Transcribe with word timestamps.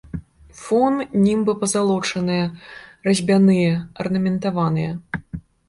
Фон, 0.61 0.95
німбы 1.25 1.55
пазалочаныя, 1.63 2.45
разьбяныя, 3.09 3.71
арнаментаваныя. 4.05 4.91